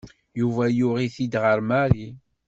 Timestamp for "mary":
1.69-2.07